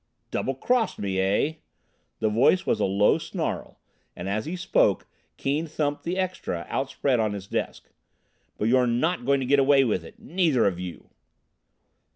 "Double 0.31 0.55
crossed 0.55 0.97
me, 0.97 1.19
eh!" 1.19 1.53
The 2.21 2.29
voice 2.29 2.65
was 2.65 2.79
a 2.79 2.85
low 2.85 3.19
snarl, 3.19 3.79
and 4.15 4.27
as 4.27 4.45
he 4.47 4.55
spoke 4.55 5.05
Keane 5.37 5.67
thumped 5.67 6.05
the 6.05 6.17
extra 6.17 6.65
outspread 6.69 7.19
on 7.19 7.33
his 7.33 7.45
desk. 7.45 7.91
"But 8.57 8.67
you're 8.67 8.87
not 8.87 9.25
going 9.25 9.41
to 9.41 9.45
get 9.45 9.59
away 9.59 9.83
with 9.83 10.03
it 10.03 10.17
neither 10.17 10.65
of 10.65 10.79
you!" 10.79 11.11